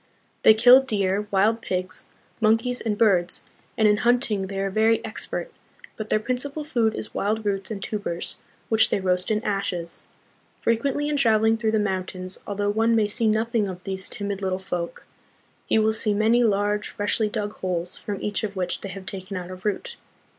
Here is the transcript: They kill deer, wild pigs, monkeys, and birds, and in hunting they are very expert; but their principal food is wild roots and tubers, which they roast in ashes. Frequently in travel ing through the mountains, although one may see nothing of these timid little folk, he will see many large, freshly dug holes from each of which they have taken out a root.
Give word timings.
They 0.41 0.55
kill 0.55 0.81
deer, 0.81 1.27
wild 1.29 1.61
pigs, 1.61 2.07
monkeys, 2.39 2.81
and 2.81 2.97
birds, 2.97 3.47
and 3.77 3.87
in 3.87 3.97
hunting 3.97 4.47
they 4.47 4.59
are 4.59 4.71
very 4.71 4.99
expert; 5.05 5.51
but 5.95 6.09
their 6.09 6.17
principal 6.19 6.63
food 6.63 6.95
is 6.95 7.13
wild 7.13 7.45
roots 7.45 7.69
and 7.69 7.83
tubers, 7.83 8.37
which 8.67 8.89
they 8.89 8.99
roast 8.99 9.29
in 9.29 9.43
ashes. 9.45 10.05
Frequently 10.63 11.07
in 11.07 11.17
travel 11.17 11.45
ing 11.45 11.57
through 11.57 11.73
the 11.73 11.77
mountains, 11.77 12.39
although 12.47 12.71
one 12.71 12.95
may 12.95 13.07
see 13.07 13.27
nothing 13.27 13.67
of 13.67 13.83
these 13.83 14.09
timid 14.09 14.41
little 14.41 14.57
folk, 14.57 15.05
he 15.67 15.77
will 15.77 15.93
see 15.93 16.15
many 16.15 16.43
large, 16.43 16.89
freshly 16.89 17.29
dug 17.29 17.53
holes 17.57 17.99
from 17.99 18.19
each 18.23 18.43
of 18.43 18.55
which 18.55 18.81
they 18.81 18.89
have 18.89 19.05
taken 19.05 19.37
out 19.37 19.51
a 19.51 19.55
root. 19.57 19.97